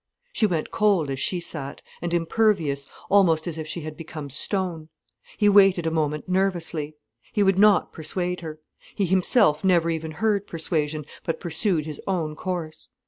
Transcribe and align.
She 0.33 0.47
went 0.47 0.71
cold 0.71 1.11
as 1.11 1.19
she 1.19 1.39
sat, 1.39 1.83
and 2.01 2.11
impervious, 2.11 2.87
almost 3.07 3.45
as 3.45 3.59
if 3.59 3.67
she 3.67 3.81
had 3.81 3.95
become 3.95 4.31
stone. 4.31 4.89
He 5.37 5.47
waited 5.47 5.85
a 5.85 5.91
moment 5.91 6.27
nervously. 6.27 6.95
He 7.31 7.43
would 7.43 7.59
not 7.59 7.93
persuade 7.93 8.41
her. 8.41 8.57
He 8.95 9.05
himself 9.05 9.63
never 9.63 9.91
even 9.91 10.13
heard 10.13 10.47
persuasion, 10.47 11.05
but 11.23 11.39
pursued 11.39 11.85
his 11.85 12.01
own 12.07 12.35
course. 12.35 12.89